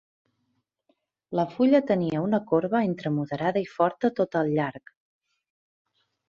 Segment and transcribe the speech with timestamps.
[1.39, 4.95] La fulla tenia una corba entre moderada i forta tot al llarg.